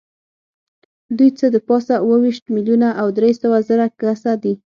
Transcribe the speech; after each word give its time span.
دوی 1.17 1.29
څه 1.39 1.45
د 1.55 1.57
پاسه 1.67 1.93
اووه 2.01 2.17
ویشت 2.23 2.45
میلیونه 2.55 2.87
او 3.01 3.07
درې 3.17 3.31
سوه 3.41 3.57
زره 3.69 3.85
کسه 4.01 4.31
دي. 4.43 4.53